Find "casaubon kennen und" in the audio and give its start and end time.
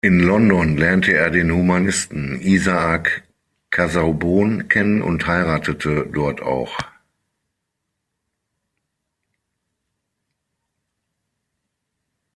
3.69-5.27